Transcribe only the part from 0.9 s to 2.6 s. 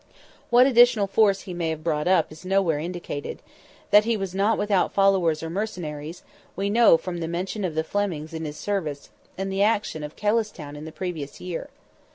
force he may have brought up is